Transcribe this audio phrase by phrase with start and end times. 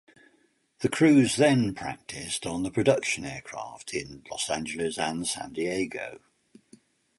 [0.79, 6.19] The crews then practiced on the production aircraft in Los Angeles and San Diego.